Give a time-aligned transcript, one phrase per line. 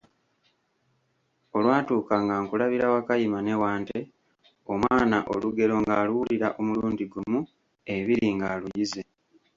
[1.57, 3.99] Olwatuuka nga nkulabira Wakayima ne Wante...
[4.73, 7.39] Omwana olugero ng'aluwulira omulundi gumu,
[7.95, 9.01] ebiri, ng'aluyize.